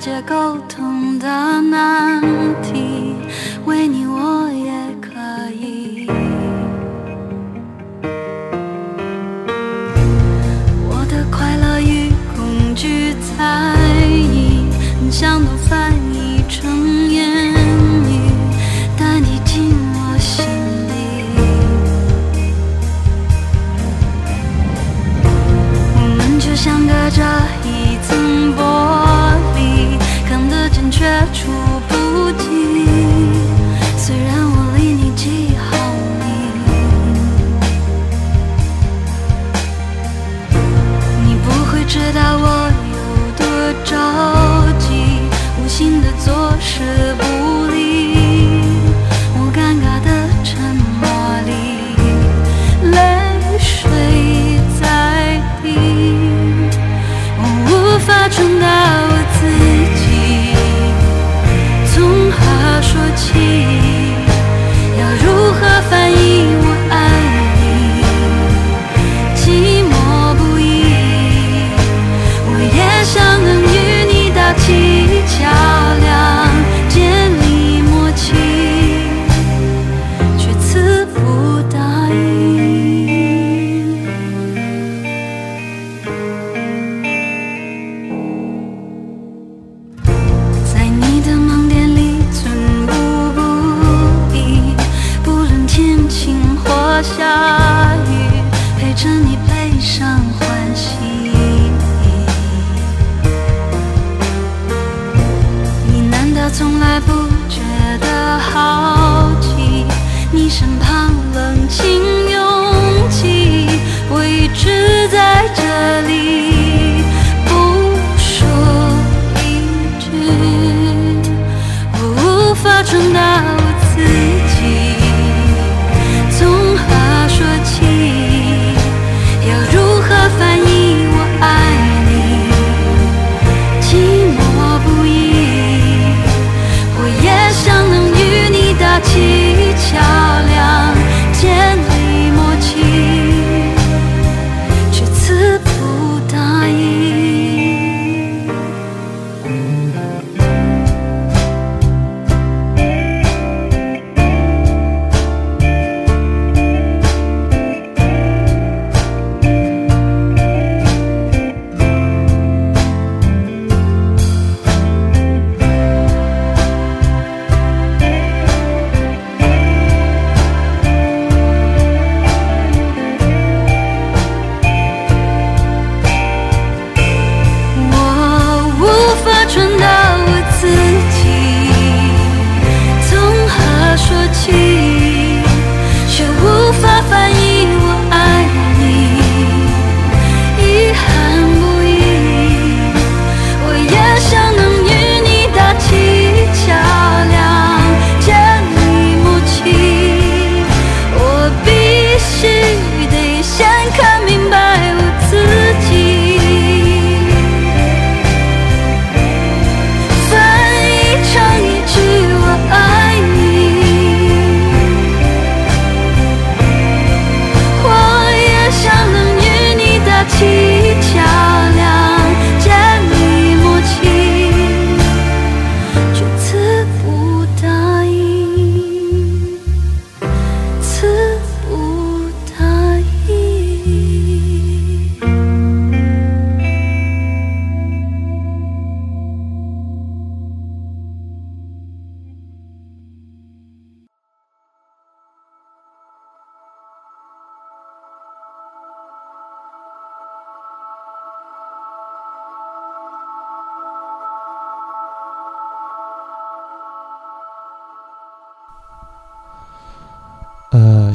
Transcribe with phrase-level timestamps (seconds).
[0.00, 0.89] 街沟通。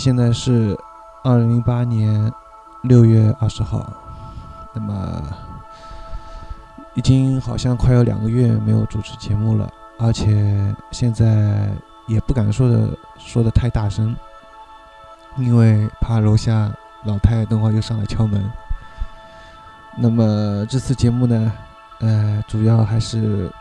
[0.06, 0.78] 现在是
[1.24, 2.32] 二零零八年
[2.84, 3.92] 六月二十号，
[4.72, 5.24] 那么
[6.94, 9.68] 已经好像快要两个月没有主持节目了，
[9.98, 11.72] 而且现在
[12.06, 14.16] 也不敢说的说的太大声，
[15.38, 16.72] 因为怕楼下
[17.04, 18.48] 老太太等会儿又上来敲门。
[19.98, 21.52] 那么这次节目呢，
[22.02, 23.52] 呃，主要还是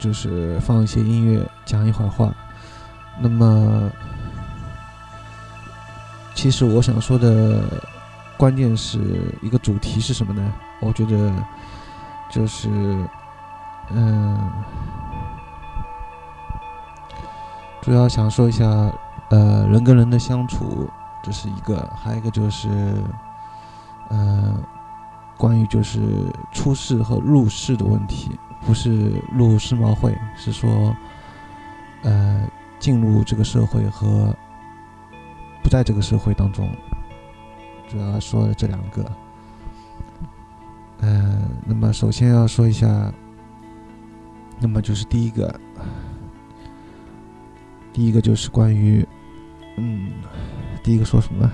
[0.00, 2.34] 就是放一些音乐，讲一会儿话，
[3.20, 3.88] 那么。
[6.34, 7.62] 其实我想说的
[8.36, 8.98] 关键是
[9.40, 10.52] 一个主题是什么呢？
[10.80, 11.32] 我觉得
[12.28, 12.68] 就是
[13.90, 14.50] 嗯
[17.80, 18.64] 主要想说一下
[19.30, 20.88] 呃人跟人的相处
[21.22, 22.68] 这是一个还有一个就是
[24.10, 24.60] 嗯
[25.36, 26.00] 关于就是
[26.52, 30.96] 出世和入世的问题不是入世贸会是说
[32.02, 32.42] 呃
[32.78, 34.34] 进入这个社会和
[35.72, 36.68] 在这个社会当中，
[37.88, 39.10] 主要说的这两个。
[41.00, 43.10] 嗯，那么首先要说一下，
[44.60, 45.58] 那么就是第一个，
[47.90, 49.08] 第一个就是关于，
[49.78, 50.10] 嗯，
[50.82, 51.50] 第一个说什么？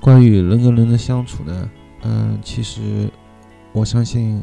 [0.00, 1.70] 关于人跟人的相处呢？
[2.02, 3.10] 嗯，其实
[3.72, 4.40] 我相信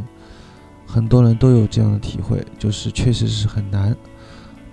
[0.86, 3.95] 很多人都有这样的体会，就是确实是很难。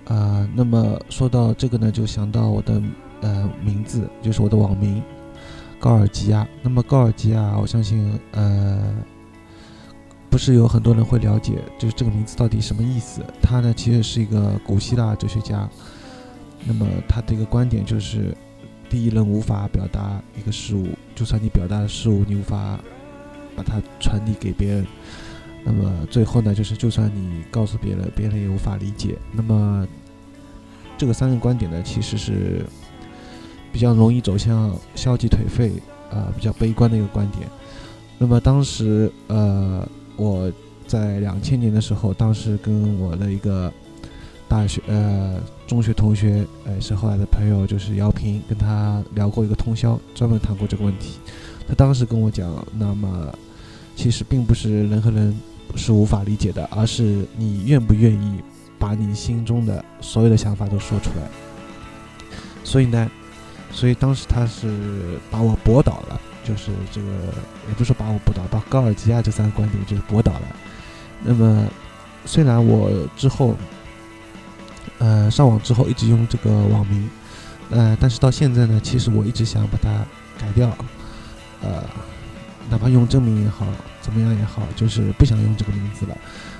[0.07, 2.81] 啊，那么说到这个呢，就想到我的
[3.21, 5.01] 呃名字，就是我的网名。
[5.79, 8.95] 高尔基亚，那么高尔基亚，我相信，呃，
[10.27, 13.21] 不是有很多人会了解，就是这个名字到底什么意思？
[13.41, 15.69] 他呢，其实是一个古希腊哲学家。
[16.65, 18.35] 那么他的一个观点就是，
[18.89, 22.79] 第一人无法表达一个事物，就算你表达的事物，你无法
[23.55, 24.87] 把它传递给别人。
[25.67, 29.17] 那么最后呢，就是就算你告诉别人，别人也无法理解。
[29.33, 29.85] 那么
[30.97, 32.65] 这个三个观点呢，其实是。
[33.69, 35.73] 比较容易走向消极颓废，
[36.09, 37.47] 啊，比较悲观的一个观点。
[38.17, 40.51] 那么当时，呃，我
[40.87, 43.71] 在两千年的时候，当时跟我的一个
[44.47, 51.19] 大学，呃，中学同学，呃，是后来的朋友，就是姚平，跟他聊过一个通宵，专门谈过这个问题。
[51.67, 53.31] 他当时跟我讲，那么
[53.95, 55.37] 其实并不是人和人
[55.75, 58.41] 是无法理解的，而是你愿不愿意
[58.79, 61.27] 把你心中的所有的想法都说出来。
[62.63, 63.09] 所以呢。
[63.69, 67.07] 所以当时他是把我驳倒了，就是这个，
[67.67, 70.41] 也不是说把我驳倒，把高尔基亚这三个观点就是驳倒了。
[71.21, 71.67] 那么，
[72.25, 73.55] 虽然我之后，
[74.99, 77.09] 呃，上网之后一直用这个网名，
[77.69, 79.89] 呃，但是到现在呢，其实我一直想把它
[80.39, 80.75] 改掉，
[81.61, 81.83] 呃，
[82.69, 83.65] 哪怕用真名也好，
[84.01, 86.17] 怎么样也好，就是不想用这个名字了，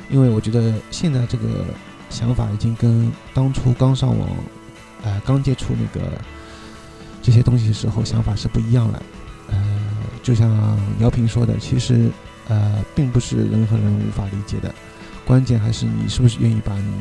[0.09, 1.65] 因为我觉得现在这个
[2.09, 4.30] 想法已经跟当初刚上网，
[5.04, 6.12] 呃，刚接触那个。
[7.19, 9.04] 这些东西时候想法是不一样了，
[9.50, 9.57] 呃，
[10.24, 12.09] 就像姚平说的，其实，
[12.48, 14.74] 呃，并不是人和人无法理解的，
[15.25, 16.94] 关键还是你是不是愿意把你，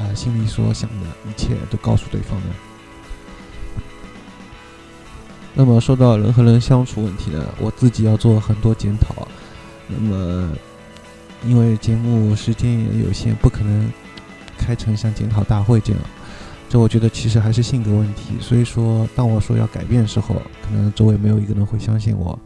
[0.00, 2.46] 啊，心里所想的一切都告诉对方呢？
[5.54, 9.28] 那么说到人和人相处问题呢，我自己要做很多检讨，
[9.88, 10.52] 那么，
[11.46, 13.88] 因为节目时间也有限，不可能
[14.58, 16.02] 开成像检讨大会这样。
[16.68, 22.36] 这我觉得其实还是性格问题，所以说当我说要改变的时候，可能周围没有一个人会相信我，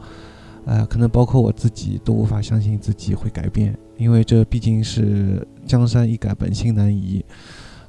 [0.66, 7.24] 呃，可能包括我自己都无法相信自己会改变，因为这毕竟是江山易改，本性难移。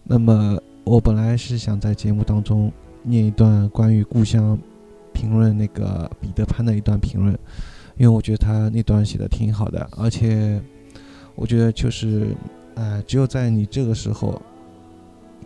[0.06, 2.72] 那么我本来是想在节目当中
[3.04, 4.58] 念一段关于故乡
[5.20, 7.34] 评论那个彼得潘的一段评论，
[7.98, 10.62] 因为我觉得他那段写的挺好的，而且
[11.36, 12.36] 我觉得就是，
[12.76, 14.42] 呃，只有在你这个时候。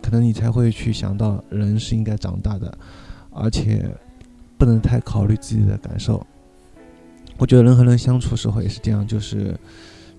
[0.02, 2.76] 可能你才会去想到，人是应该长大的，
[3.30, 3.88] 而且
[4.58, 6.26] 不能太考虑自己的感受。
[7.38, 9.58] 我觉得人和人相处时候也是这样，就是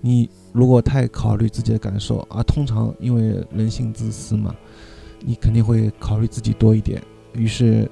[0.00, 4.52] 你如果太考虑自己的感受，而通常因为人性自私嘛，
[5.20, 7.00] 你肯定会考虑自己多一点。
[7.32, 7.88] 于是，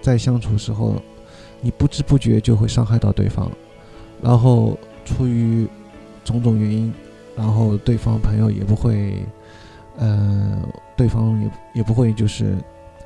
[0.00, 1.00] 在相处时候，
[1.60, 3.50] 你不知不觉就会伤害到对方，
[4.22, 5.66] 然后出于
[6.24, 6.92] 种种原因，
[7.36, 9.24] 然后对方朋友也不会。
[9.98, 10.62] 呃，
[10.96, 12.56] 对方也也不会就是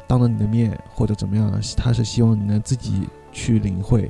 [0.07, 4.09] 当着你的面或者怎么样，他是希望你能自己去领会，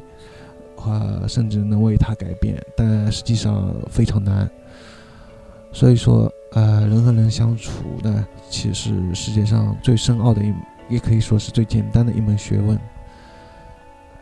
[0.76, 4.50] 啊，甚至能为他改变，但实际上非常难。
[5.72, 7.70] 所以说，呃，人和人相处
[8.02, 10.52] 呢，其实世界上最深奥的一，
[10.88, 12.78] 也可以说是最简单的一门学问。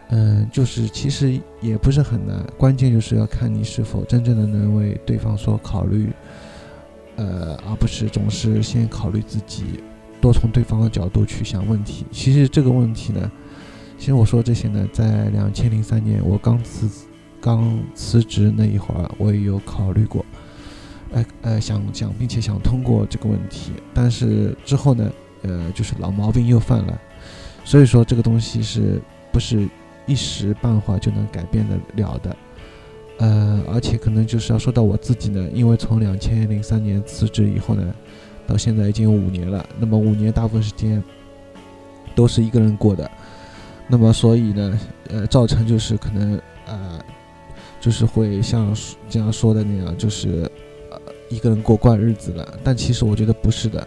[0.08, 6.12] 嗯，就是其实也不是很难，关键就是要看你是否真正的能为对方所考虑。
[7.16, 9.64] 呃，而不是总是先考虑自己，
[10.18, 12.06] 多从对方的角度去想问题。
[12.10, 13.30] 其实这个问题呢，
[13.98, 16.88] 其实我说这些呢，在两千零三年我刚辞
[17.38, 20.24] 刚辞职那一会儿，我也有考虑过，
[21.12, 23.72] 呃呃，想想并且想通过这个问题。
[23.92, 27.00] 但是之后呢，呃，就是老毛病又犯了。
[27.64, 29.68] 所以说这个东西是不是
[30.06, 32.36] 一时半会就能改变得了的？
[33.18, 37.94] 呃，而且可能就是要说到我自己呢，因为从两千零三年辞职以后呢，
[38.46, 39.64] 到现在已经有五年了。
[39.78, 41.00] 那么五年大部分时间
[42.16, 43.08] 都是一个人过的，
[43.86, 46.98] 那么所以呢，呃，造成就是可能呃，
[47.80, 48.74] 就是会像
[49.08, 50.50] 这样说的那样，就是
[50.90, 52.58] 呃一个人过惯日子了。
[52.64, 53.86] 但其实我觉得不是的，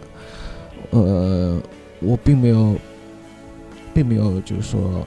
[0.90, 1.60] 呃，
[2.00, 2.76] 我并没有，
[3.92, 5.06] 并没有就是说，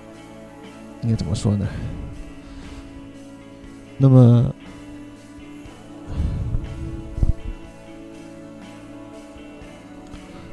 [1.01, 1.65] 应该怎么说呢？
[3.97, 4.55] 那么，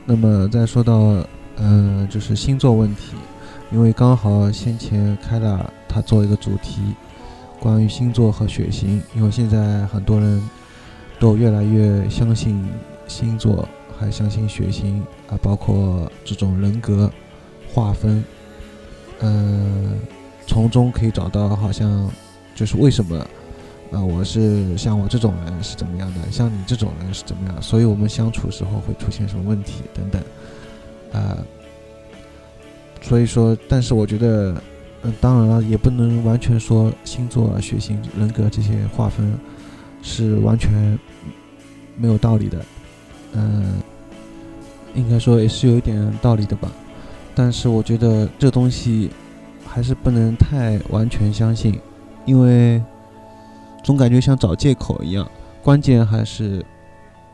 [0.04, 1.24] 那么再说到，
[1.56, 3.14] 嗯，就是星座问题，
[3.70, 6.80] 因为刚好先前开了他做一个主题。
[7.58, 10.40] 关于星座和血型，因为现在很多人
[11.18, 12.64] 都越来越相信
[13.08, 13.66] 星座，
[13.98, 17.10] 还相信血型啊，包括这种人格
[17.72, 18.24] 划分，
[19.20, 19.98] 嗯，
[20.46, 22.10] 从中可以找到好像
[22.54, 23.18] 就是为什么
[23.90, 30.22] 啊，我是像我这种人是怎么样的，像你这种人是怎么样，所以我们相处时候会出现什么问题等等，
[31.12, 31.38] 啊，
[33.02, 34.54] 所以说，但是我觉得。
[35.02, 39.38] 嗯，当然了，也不能完全说星座、啊、血型、人格这些划分
[40.02, 40.98] 是完全
[41.98, 42.64] 没有道理的。
[43.36, 43.74] 嗯，
[44.94, 46.72] 应该说也是有一点道理的吧。
[47.34, 49.10] 但是我觉得这东西
[49.66, 51.78] 还是不能太完全相信，
[52.24, 52.82] 因为
[53.84, 55.30] 总感觉像找借口一样。
[55.62, 56.64] 关键还是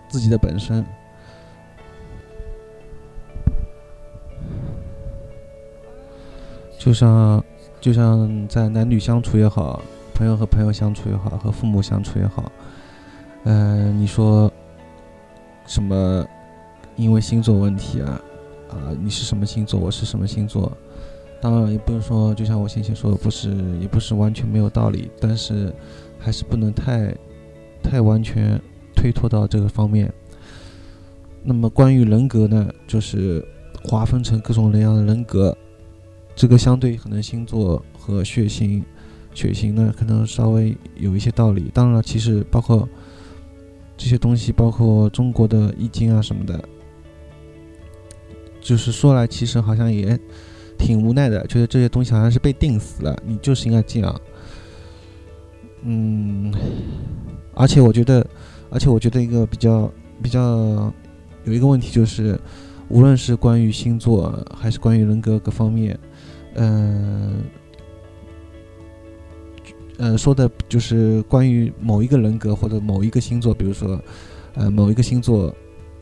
[0.08, 0.84] 自己的本身，
[6.78, 7.42] 就像。
[7.80, 9.82] 就像在男女相处也好，
[10.14, 12.52] 朋友和朋友相处也好，和父母相处也好，
[13.42, 14.48] 嗯，你说
[15.72, 16.26] 什么？
[16.96, 18.20] 因为星座问题啊，
[18.68, 19.80] 啊，你是什么星座？
[19.80, 20.70] 我是什么星座？
[21.40, 23.48] 当然也不能说，就像我先前说的，不是，
[23.80, 25.74] 也不是完全没有道理，但是
[26.18, 27.16] 还是不能太
[27.82, 28.60] 太完全
[28.94, 30.12] 推脱到这个方面。
[31.42, 33.42] 那么关于人格呢，就是
[33.82, 35.56] 划分成各种各样的人格。
[36.36, 38.84] 这个相对可能星座和血型，
[39.32, 41.70] 血型呢可能稍微有一些道理。
[41.72, 42.86] 当然了，其实包括
[43.96, 46.62] 这些东西，包括中国的易经啊什么的，
[48.60, 50.18] 就是说来其实好像也
[50.78, 54.20] 挺无奈的，觉得这些东西好像是被定死了，你就是应该这样。
[55.82, 56.52] 嗯，
[57.54, 58.26] 而且我觉得，
[58.70, 60.92] 而且我觉得一个比较比较
[61.44, 62.38] 有一个问题就是，
[62.88, 65.98] 无论是关于星座还是关于人格各方面。
[66.54, 67.42] 嗯，
[70.04, 73.96] 嗯，说的就是关于某一个人格或者某一个星座，比如说，
[74.54, 75.54] 呃，某一个星座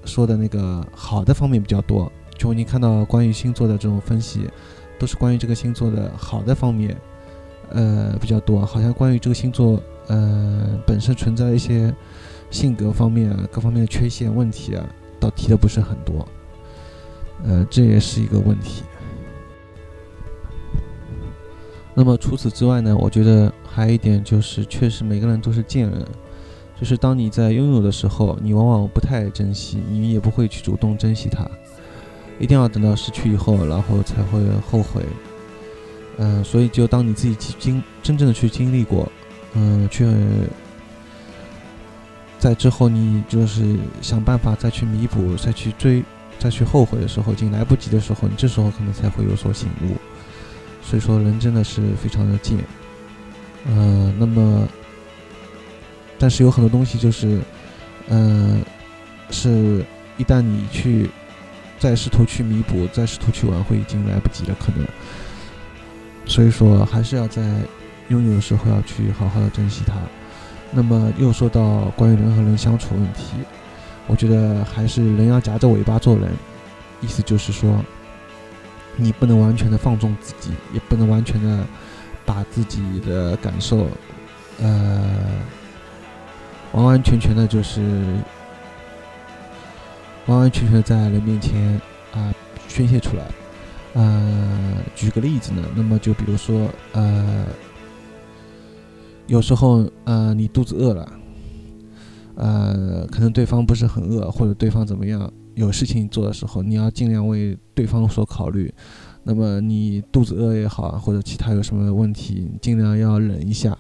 [0.07, 2.11] 说的那个好的方面比较多。
[2.38, 4.49] 就你看到关于星座的这种分析，
[4.99, 6.97] 都是关于这个星座的好的方面，
[7.69, 8.64] 呃，比较多。
[8.64, 11.95] 好像关于这个星座，呃，本身存在一些
[12.50, 14.88] 性格方面啊，各方面的缺陷问题啊，
[15.21, 16.26] 倒提的不是很多。
[17.45, 18.83] 呃，这也是一个问题。
[22.00, 22.97] 那么除此之外呢？
[22.97, 26.02] 我觉得还有一点就是，确实每个人都是贱人，
[26.80, 31.47] 就是当你在拥有的时候，你往往不太珍惜，你也不会去主动珍惜它，
[32.38, 34.40] 一定要等到失去以后，然后才会
[34.71, 35.04] 后悔。
[36.16, 39.07] 嗯，所以就当你自己去经真正的去经历过，
[39.52, 40.07] 嗯，去
[42.38, 46.02] 在之后你就是想办法再去弥补、再去追、
[46.38, 49.97] 再去后悔的时候，已经来不及的时候，你这时候可能才会有所醒悟。
[50.91, 52.59] 所以说，人真的是非常的贱，
[53.65, 54.67] 嗯，那么，
[56.19, 57.39] 但是有很多东西就是，
[58.09, 58.61] 嗯，
[59.31, 59.85] 是
[60.17, 61.09] 一旦你去
[61.79, 64.85] 再试图去弥补，再试图去挽回，已经来不及了，可能。
[66.27, 67.41] 所以说，还是要在
[68.09, 69.95] 拥有的时候要去好好的珍惜它。
[70.73, 73.35] 那么，又说到关于人和人相处问题，
[74.09, 76.33] 我觉得还是人要夹着尾巴做人，
[77.01, 77.81] 意思就是说。
[78.97, 81.65] 你不能完全的放纵自己，也不能完全的
[82.27, 83.87] 把自己的感受，
[84.61, 85.03] 呃，
[86.73, 87.81] 完完全全的，就是
[90.27, 91.81] 完完全全在人面前
[92.13, 92.33] 啊
[92.69, 93.25] 宣泄出来。
[93.95, 97.47] 呃，举个例子呢，那么就比如说，呃，
[99.27, 101.13] 有时候呃你肚子饿了，
[102.37, 105.33] 呃，可能对方不是很饿，或者对方怎么样。
[105.54, 108.73] 有事情做的时候，你要尽量为对方所考虑。
[109.23, 113.76] 那么你肚子饿也好，或者其他有什么问题，尽量要忍一下。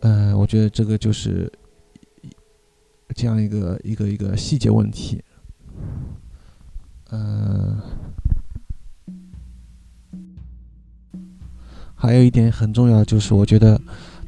[0.00, 1.50] 嗯，我觉得这个就是
[3.14, 5.22] 这样一个一个一个细节问题。
[7.10, 7.80] 嗯，
[11.94, 13.80] 还有一点很重要，就是我觉得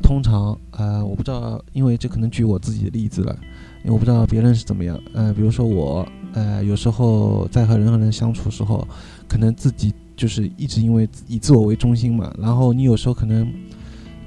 [0.05, 3.35] 通常，呃，我不知道，因为这可能举我自己的例子了。
[3.83, 8.87] 因为我不知道别人是怎么样，呃，比如说我，呃，有时候在和人和人相处时候，
[9.27, 13.51] 可能自己就是一直因为以自我为中心嘛，然后你有时候可能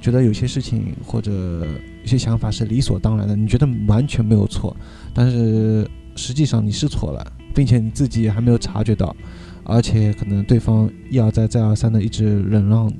[0.00, 1.64] 觉得有些事情或者
[2.02, 4.76] 有些想法是理所当然的，你觉得完全没有错，
[5.14, 9.14] 但是实际上你是错了，并且你自己还没有察觉到，
[9.64, 12.92] 而且可能对方一而再再而三的一直忍让，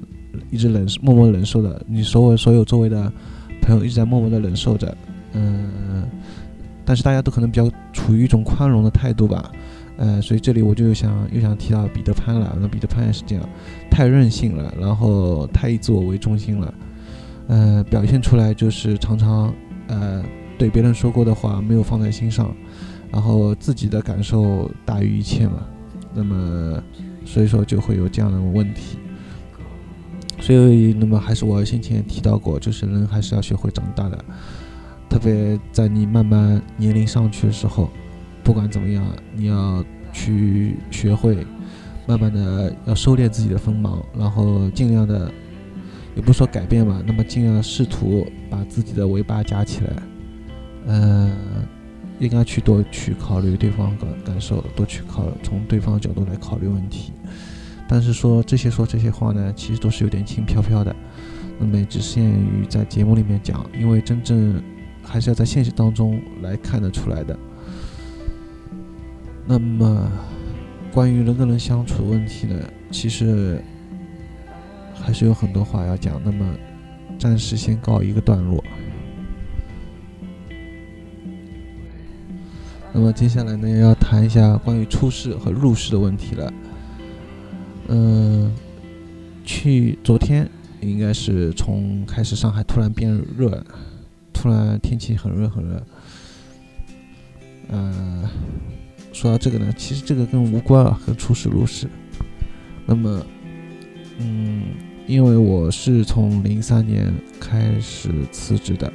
[0.50, 3.12] 一直忍默默忍受的，你所有所有周围的
[3.60, 4.96] 朋友一直在默默的忍受着，
[5.32, 6.08] 嗯，
[6.84, 9.50] 但是大家都可能比较处于一种宽容的态度吧。
[9.96, 12.56] 呃，所以这里我就想又想提到彼得潘了。
[12.60, 13.48] 那彼得潘也是这样，
[13.90, 16.74] 太任性了，然后太以自我为中心了。
[17.48, 19.52] 呃，表现出来就是常常
[19.88, 20.24] 呃
[20.56, 22.54] 对别人说过的话没有放在心上，
[23.10, 25.66] 然后自己的感受大于一切嘛。
[26.14, 26.80] 那么
[27.24, 28.98] 所以说就会有这样的问题。
[30.48, 34.24] 所以那么还是我先前提到过，就是人还是要学会长大的，
[35.06, 37.90] 特别在你慢慢年龄上去的时候。
[38.42, 41.46] 不管怎么样，你要去学会，
[42.06, 45.30] 慢慢的要收敛自己的锋芒，然后尽量的，
[46.16, 49.92] 也不说改变吧，那么尽量试图把自己的尾巴夹起来，
[50.86, 51.30] 嗯，
[52.20, 57.12] 应该去多去考虑对方感感受，多去考从对方角度来考虑问题。
[57.88, 60.94] 但是说这些说这些话呢，其实都是有点轻飘飘的，
[61.58, 64.62] 那么也只限于在节目里面讲，因为真正
[65.02, 67.36] 还是要在现实当中来看得出来的。
[69.46, 70.12] 那么，
[70.92, 72.54] 关于人跟人相处的问题呢，
[72.90, 73.58] 其实
[74.94, 76.20] 还是有很多话要讲。
[76.22, 76.44] 那么，
[77.18, 78.62] 暂时先告一个段落。
[82.92, 86.52] 那么接下来呢，要谈一下关于出事和入世的问题了。
[87.88, 88.52] 嗯，
[89.44, 90.48] 去昨天
[90.80, 93.64] 应该是从开始上海突然变热，
[94.32, 95.86] 突然天气很热很热。
[97.70, 98.28] 嗯。
[99.10, 101.88] 说到这个呢，其实这个跟无关啊，跟出事入事。
[102.86, 103.26] 那么，
[104.18, 104.62] 嗯，
[105.08, 108.92] 因为我是从零三年开始辞职的，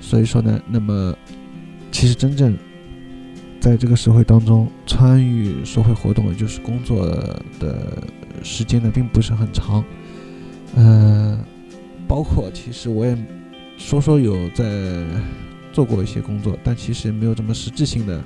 [0.00, 1.12] 所以说呢，那么
[1.90, 2.56] 其实真正
[3.64, 7.06] 在这个社会当中参与社会活动，也就是工作
[7.58, 7.96] 的
[8.42, 9.82] 时间呢，并不是很长。
[10.76, 11.42] 嗯，
[12.06, 13.16] 包括其实我也
[13.78, 14.66] 说说有在
[15.72, 18.22] 做过一些工作，但其实没有什么实质性的。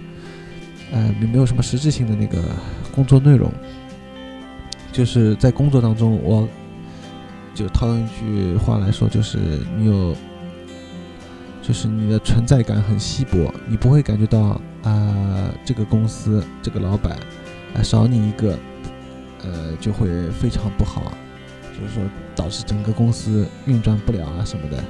[0.91, 2.43] 呃，没没有什么实质性的那个
[2.93, 3.49] 工作内容，
[4.91, 6.49] 就是在工作当中，我
[7.55, 9.39] 就套用一句话来说，就是
[9.77, 10.17] 你有，
[11.69, 17.19] 就是你的存在感很稀薄，你不会感觉到啊，这个公司这个老板
[17.77, 18.59] 啊少你一个，
[19.45, 21.13] 呃，就会非常不好，
[21.79, 22.03] 就是说
[22.35, 24.83] 导致整个公司运转不了啊什么的，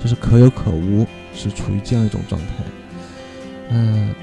[0.00, 2.46] 就是可有可无，是处于这样一种状态，
[3.68, 4.14] 嗯。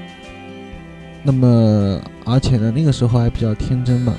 [1.26, 4.12] 那么，而且呢，那个时候还比较天真吧，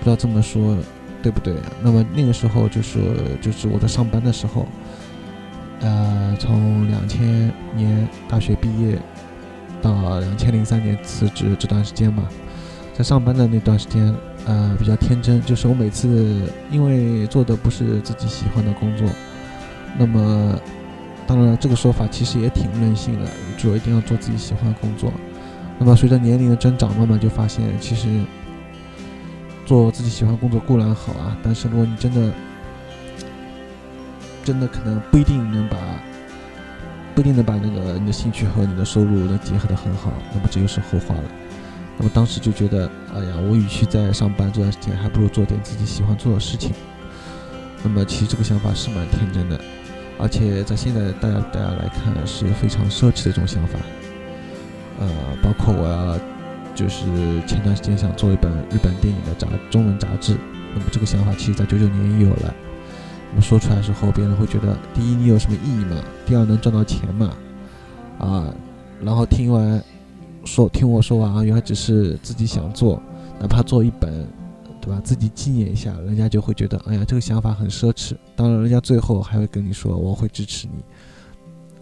[0.00, 0.76] 不知道这么说
[1.22, 1.54] 对不对？
[1.82, 2.98] 那么那个时候就是
[3.40, 4.68] 就是我在上班的时候，
[5.80, 8.98] 呃，从两千年大学毕业
[9.82, 12.24] 到两千零三年辞职这段时间嘛，
[12.94, 14.14] 在上班的那段时间，
[14.46, 19.06] 呃，比较天真，就是我每次因为做的不是自己喜欢的工作，
[19.98, 20.58] 那么
[21.26, 25.12] 当然这个说法其实也挺任性的，就一定要做自己喜欢的工作。
[25.78, 28.08] 那么随着年龄的增长，慢慢就发现，其实
[29.66, 32.32] 做自己喜欢工作固然好啊，但是如果你真的
[34.46, 35.76] 真的可能不一定能把
[37.16, 41.24] 不一定能把那个你的兴趣和你的收入能结合的很好，那么这就是后话了。
[41.98, 46.72] 那么当时就觉得，哎呀，我与其在上班这段时间，还不如做点自己喜欢做的事情。
[47.82, 49.58] 那么其实这个想法是蛮天真的，
[50.16, 53.80] 而且在现在大家大家来看是非常奢侈的一种想法。
[55.00, 55.08] 呃，
[55.42, 56.18] 包括我要，
[56.74, 57.04] 就是
[57.48, 60.36] 前段时间想做一本日本电影的杂中文杂志，
[60.74, 62.54] 那么这个想法其实在九九年也有了。
[63.30, 66.02] 那么说出来之后，别人会觉得，第一你有什么意义嘛？
[66.24, 67.36] 第二能赚到钱嘛？
[68.18, 68.54] 啊，
[69.02, 69.82] 然后听完
[70.44, 73.02] 说听我说完啊，原来只是自己想做，
[73.40, 74.26] 哪怕做一本，
[74.80, 75.00] 对吧？
[75.04, 78.16] 自己纪念一下，人家就会觉得，哎呀，这个想法很奢侈。
[78.34, 80.82] 当然，人家最后还会跟你说，我会支持你。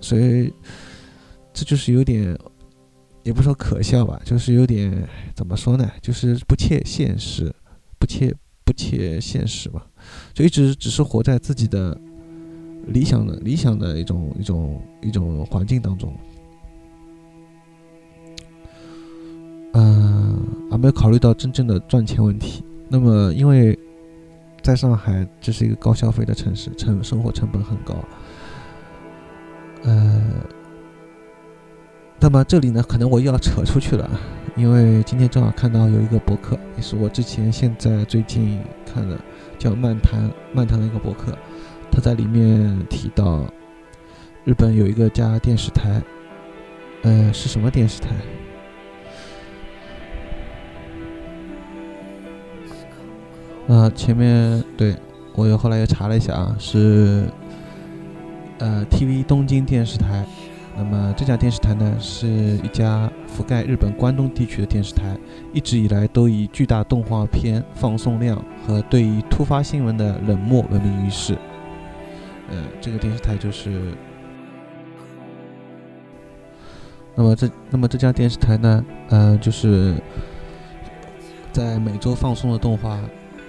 [0.01, 0.53] 所以，
[1.53, 2.37] 这就是有点。
[3.23, 7.51] 也不说可笑吧，就是有点怎么说呢，就是不切现实，
[7.99, 8.31] 不切
[8.75, 9.87] 切现实吧，
[10.35, 11.99] 就一直只是活在自己的
[12.89, 16.13] 理想的理想的一种一种一种环境当中，
[19.73, 20.39] 嗯，
[20.71, 22.63] 而没有考虑到真正的赚钱问题。
[22.89, 23.79] 那么，因为
[24.63, 27.95] 在上海这是一个高消费的城市，成生活成本很高，
[29.85, 30.23] 呃。
[32.21, 34.11] 那么这里呢，可能我又要扯出去了，
[34.57, 39.19] 因为今天正好看到有一个博客，也是我之前现在最近看的，
[39.59, 41.37] 叫漫谈漫谈的一个博客，
[41.91, 43.45] 他在里面提到，
[44.45, 46.03] 日本有一个家电视台，
[47.03, 48.09] 呃，是什么电视台？
[53.69, 54.97] 啊，前面对
[55.35, 57.25] 我又后来又查了一下啊，是
[58.59, 60.25] 呃 TV 东京电视台。
[60.77, 65.17] 那么这家电视台呢，是一家覆盖日本关东地区的电视台，
[65.53, 71.35] 一直以来都以巨大动画片放送量和对于突发新闻的冷漠闻名于世。
[72.51, 73.93] 呃，这个电视台就是。
[77.15, 79.95] 那么这那么这家电视台呢，呃，就是
[81.53, 83.01] 在每周放送的动画。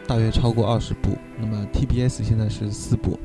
[0.07, 3.19] 大约超过二十部，那么 TBS 现在是四部，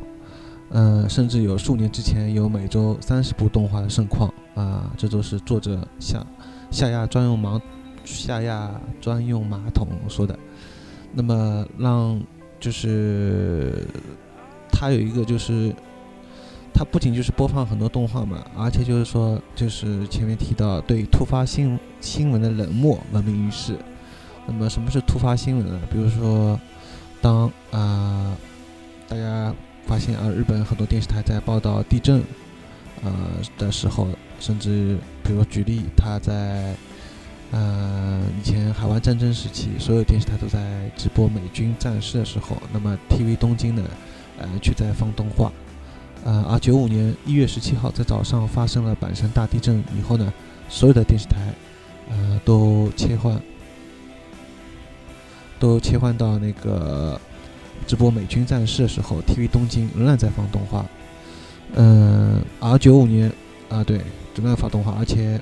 [0.71, 6.25] 呃，甚至有数年之前有每周三十部动画的盛况啊，这都是作者下
[6.71, 7.61] 下亚专用马
[8.05, 10.39] 下亚专用马桶说的。
[11.13, 12.23] 那么让
[12.61, 13.85] 就是
[14.71, 15.75] 它有一个就是，
[16.73, 23.77] 它不仅就是播放很多动画嘛，而且就是说就是前面提到对突发新新闻的冷漠闻名于世。
[24.47, 25.81] 那么什么是突发新闻呢？
[25.91, 26.59] 比如说。
[27.23, 27.80] 当啊，
[30.01, 32.23] 现啊，日本很多电视台在报道地震，
[33.05, 33.13] 呃
[33.59, 34.09] 的时候，
[34.41, 36.75] 甚至比如举例，他在
[37.51, 40.59] 呃以前海湾战争时期，所有电视台都在
[40.97, 43.85] 直播美军战事的时候，那么 TV 东京呢，
[44.39, 45.53] 呃却在放动画，
[46.25, 50.33] 呃而九五年一月十七号在早上发生了阪神大地震以后呢，
[50.69, 51.37] 所有的电视台
[52.09, 53.41] 呃都切换。
[55.59, 57.21] 都切换到那个
[57.87, 60.87] 直播美军战士的时候，TV 东京仍然在放动画。
[61.75, 63.31] 嗯，而九五年
[63.69, 64.01] 啊，对，
[64.35, 65.41] 仍然发动画，而且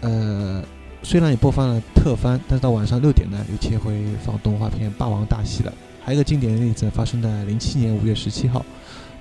[0.00, 0.62] 呃，
[1.02, 5.72] 虽然也播放了特番，但是到晚上六点呢，又切回放动画片《霸王大戏》了。
[6.04, 8.64] 还有一个经典的例子，发生在零七年五月十七号，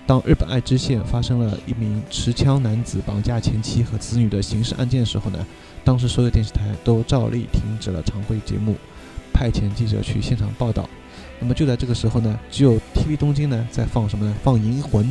[0.05, 5.45] 当日本爱知县发生了一名持枪男子绑架前妻和子女的刑事案件的时候呢，
[5.83, 8.75] 当时所有电视台都照例停止了常规节目。
[9.37, 10.89] 派遣记者去现场报道，
[11.39, 14.35] 那么就在这个时候呢，只有 TV 东京呢在放什么呢？
[14.43, 15.05] 放《银魂》，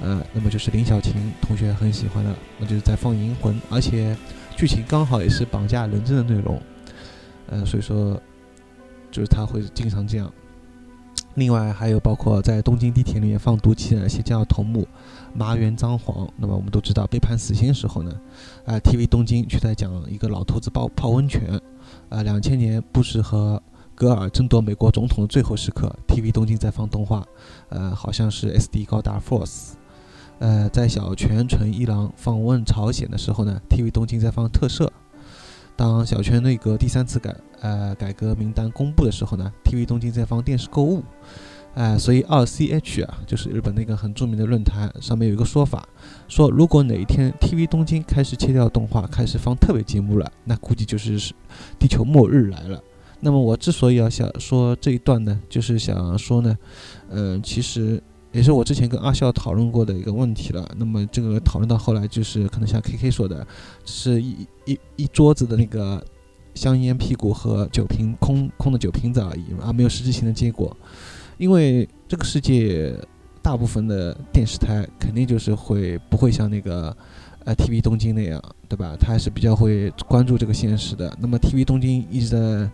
[0.00, 4.16] 呃，那么就是林小晴同学很喜欢的，那就是在放《银魂》，而且
[4.56, 6.62] 剧情刚好也是绑架人质的内容，
[7.48, 8.14] 呃，所以说
[9.10, 10.32] 就是他会经常这样。
[11.34, 14.86] 另外还有包括在东京地铁里面放毒气的那些叫头目
[15.34, 18.20] 麻原彰晃，那么我们都知道被判死刑的时候呢，
[18.64, 21.60] 啊，TV 东京却在讲一个老头子泡泡温泉。
[22.12, 23.60] 啊，两千年布什和
[23.94, 27.26] 戈尔争夺美国总统的最后时刻，TV 东京在放动画，
[27.70, 29.70] 呃，好像是 SD 高达 Force。
[30.38, 34.92] 呃，在小泉纯一郎访问朝鲜的时候呢，TV 东京在放特摄。
[35.74, 41.02] 当小泉内阁第三次改呃改革名单公布的时候呢，TV 东京在放电视购物。
[41.74, 45.88] 哎，所以二 CH 啊，就是日本那个很著名的论坛上面有一个说法，
[46.28, 51.32] 说如果哪一天 TV 东京开始切掉动画，开始放特别节目了，那估计就是
[51.78, 52.82] 地球末日来了。
[53.20, 56.58] 那么我之所以要想说这一段呢，就是想说呢，
[57.08, 60.68] 嗯，其实也是我之前跟阿笑讨论过的一个问题了。
[60.76, 63.46] 那么这个讨论到后来，就是可能像 KK 说的，
[63.84, 66.04] 是一一一桌子的那个
[66.54, 70.76] 香烟屁股和酒瓶空空的酒瓶子而已，而没有实质性的结果。
[71.42, 72.94] 因为这个世界
[73.42, 76.96] 大部分的电视台肯定就是会不会像那个
[77.44, 78.94] 呃 TV 东京那样，对吧？
[78.96, 81.12] 他还是比较会关注这个现实的。
[81.20, 82.70] 那么 TV 东京一直在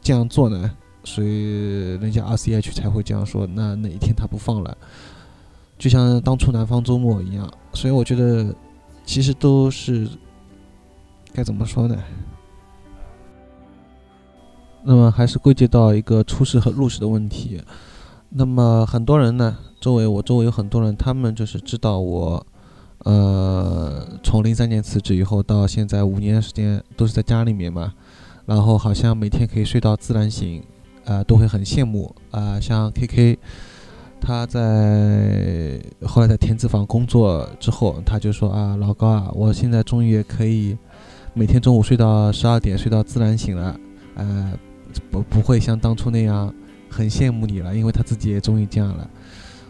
[0.00, 0.70] 这样做呢，
[1.04, 3.46] 所以人家 RCH 才会这样说。
[3.46, 4.74] 那哪一天他不放了，
[5.76, 7.46] 就像当初南方周末一样。
[7.74, 8.54] 所以我觉得
[9.04, 10.08] 其实都是
[11.34, 12.02] 该怎么说呢？
[14.82, 17.60] 那么还是归结到一个出世和入世的问题。
[18.30, 22.46] 那么很多人呢，周围我周围有很多人，他们就是知道我，
[23.04, 27.94] 呃，从零三年辞职以后到现在五年的时间都是在家里面嘛，
[28.44, 30.62] 然后好像每天可以睡到自然醒，
[31.06, 32.60] 啊，都会很羡慕啊。
[32.60, 33.38] 像 KK，
[34.20, 40.76] 他在后来在田子坊工作之后，他就说啊，老高啊，我现在终于也可以
[41.32, 43.74] 每天中午睡到十二点，睡到自然醒了，
[44.16, 44.52] 呃，
[45.10, 46.54] 不不会像当初那样。
[46.88, 49.08] 很羡慕你了，因为他自己也终于这样了，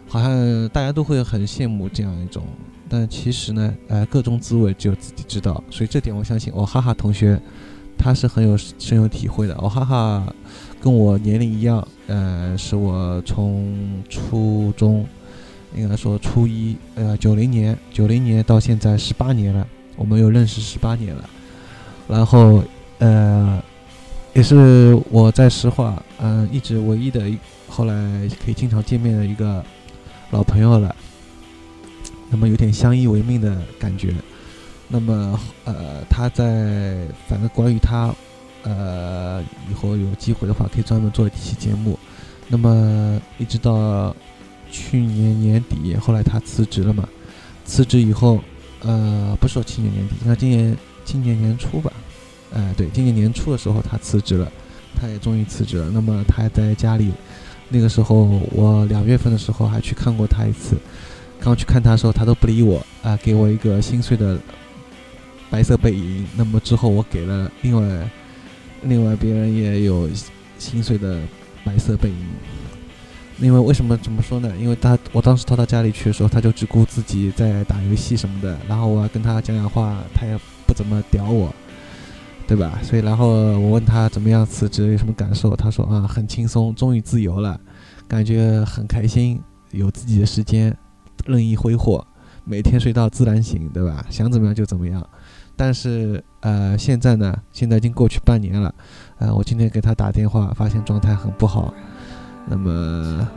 [0.07, 2.43] 好像大家都会很羡慕这样一种，
[2.87, 7.39] 但其实呢，呃，各种滋味只有自己知道，所以这点我相信，我哈哈同学
[7.97, 9.55] 他是很有深有体会的。
[9.61, 10.33] 我哈哈
[10.81, 15.05] 跟我年龄一样，呃，是我从初中，
[15.75, 21.29] 应该说初一，呃，九零年，九零年到现在十八年了，我们又认识十八年了，
[22.07, 22.63] 然后
[22.99, 23.61] 呃，
[24.39, 27.93] 也是我在石化嗯一直唯一的一后来
[28.41, 29.61] 可以经常见面的一个
[30.31, 30.95] 老朋友了，
[32.29, 34.13] 那么有点相依为命的感觉。
[34.87, 38.15] 那么呃，他在反正关于他
[38.63, 41.99] 呃以后有机会的话，可以专门做一期节目。
[42.47, 44.15] 那么一直到
[44.71, 47.09] 去年年底，后来他辞职了嘛？
[47.65, 48.39] 辞职以后，
[48.83, 51.91] 呃，不说去年年底，应该今年今年年初吧？
[52.53, 54.51] 哎，对，今年年初的时候他辞职了，
[54.99, 55.89] 他也终于辞职了。
[55.91, 57.11] 那么他还在家里，
[57.69, 60.77] 那个时候我两月份的时候还去看过他一次，
[61.39, 64.37] 刚去看他的时候他都不理我啊，给我一个心碎的
[65.49, 66.25] 白色背影。
[66.35, 68.09] 那么之后我给了另外
[68.83, 70.09] 另外别人也有
[70.57, 71.19] 心碎的
[71.63, 72.27] 白色背影。
[73.41, 74.53] 因为为什么怎么说呢？
[74.59, 81.55] 因为他我当时到他家里去的时候，他就只顾自己在打游戏什么的，然后我要跟他讲讲话，他也不怎么屌我，
[82.49, 82.79] 对吧？
[82.81, 83.27] 所以然后
[83.59, 85.55] 我问他怎么样辞职，有什么感受？
[85.55, 87.61] 他说啊，很轻松，终于自由了，
[88.07, 90.75] 感觉很开心，有自己的时间，
[91.27, 92.03] 任意挥霍，
[92.45, 94.03] 每天睡到自然醒，对吧？
[94.09, 95.07] 想怎么样就怎么样。
[95.55, 98.73] 但是呃，现在呢，现在已经过去半年了，
[99.19, 101.71] 呃，我今天给他打电话，发现状态很不好。
[102.47, 103.27] 那么，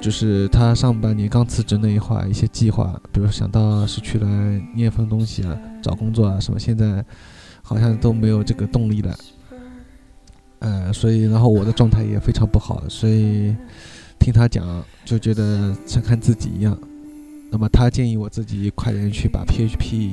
[0.00, 7.04] 就是他上半年刚辞职那一会儿，一些计划，比如想到是去来念份东西啊，找工作啊什么，现在
[7.72, 9.16] 好像都没有这个动力了。
[10.58, 13.56] 呃，所以然后我的状态也非常不好，所以
[14.20, 16.78] 听他讲就觉得像看自己一样。
[17.50, 20.10] 那么他建议我自己快点去把 PHP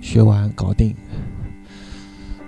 [0.00, 0.94] 学完搞定。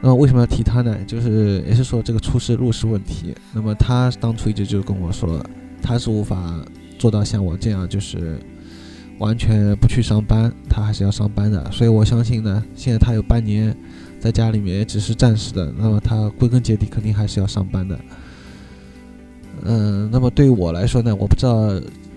[0.01, 0.97] 那么为什么要提他呢？
[1.07, 3.35] 就是也是说这个出师入师问题。
[3.53, 5.45] 那么他当初一直就跟我说，
[5.83, 6.59] 他是无法
[6.99, 8.39] 做到像我这样，就是
[9.19, 11.71] 完全不去上班，他还是要上班的。
[11.71, 13.77] 所以我相信呢，现在他有半年
[14.21, 15.73] 在家里面也只是暂时的。
[15.77, 17.99] 那么他归根结底肯定还是要上班的。
[19.65, 21.69] 嗯，那么对于我来说呢，我不知道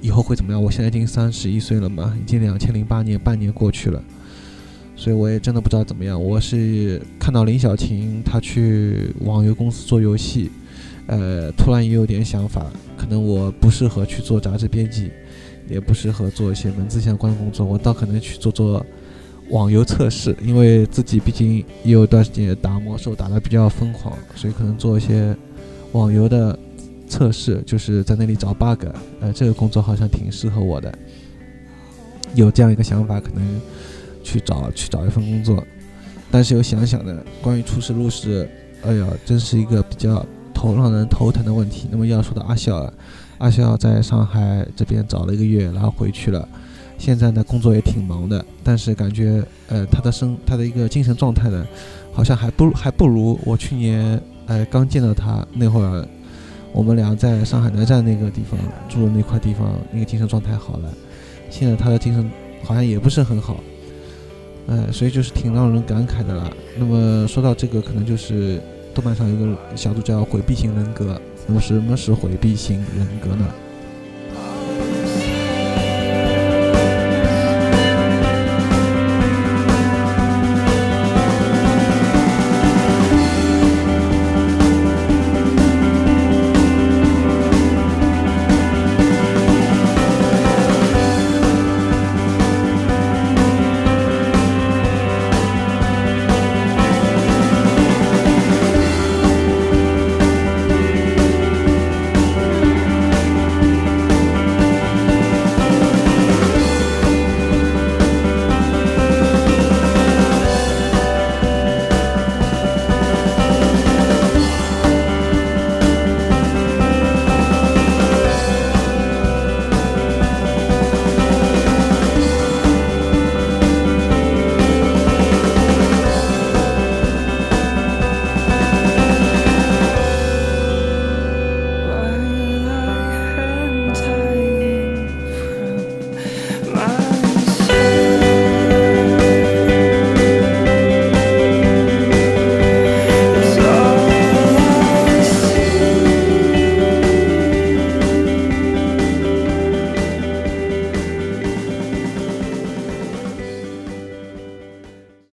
[0.01, 0.61] 以后会怎么样。
[0.61, 4.03] 我现在已经三十一岁了嘛，已经两千零八年半年过去了。
[4.95, 6.21] 所以我也真的不知道怎么样。
[6.21, 10.51] 我是看到林小晴她去网游公司做游戏，
[11.07, 15.11] 呃，突然也有点想法，可能我不适合去做杂志编辑，
[15.67, 18.85] 也不适合做一些文字相关工作，我倒可能去做做
[19.53, 25.33] 网游测试，因为自己毕竟也有段时间打魔兽打得比较疯狂，所以可能做一些
[25.93, 26.59] 网游的
[27.07, 28.85] 测试，就是在那里找 bug，
[29.21, 30.93] 呃，这个工作好像挺适合我的，
[32.35, 33.61] 有这样一个想法，可能。
[34.25, 35.61] 去找去找一份工作，
[36.31, 38.49] 但是又想想呢，关于出师入师，
[38.81, 41.89] 哎呀，真是一个比较头让人头疼的问题。
[41.91, 42.89] 那么要说到阿笑，
[43.39, 46.47] 阿笑在上海这边找了一个月，然后回去了，
[46.97, 51.65] 现在呢工作也挺忙的，但是感觉呃他的生他的一个精神状态呢，
[52.13, 56.07] 好像还不还不如我去年呃刚见到他那会儿，
[56.71, 60.93] 我们俩在上海南站那个地方住的那块地方，那个精神状态好了。
[61.49, 62.31] 现在他的精神
[62.63, 63.59] 好像也不是很好。
[64.65, 66.49] 呃，所以就是挺让人感慨的啦。
[66.77, 68.61] 那么说到这个，可能就是
[68.93, 71.19] 豆瓣上有个小组叫“回避型人格”。
[71.45, 73.45] 那么什么是回避型人格呢？